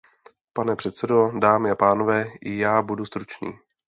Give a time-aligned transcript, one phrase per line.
[0.53, 3.59] Pane předsedo, dámy a pánové, i já budu stručný.